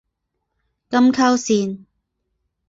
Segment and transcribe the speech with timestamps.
[0.89, 1.85] 金沟线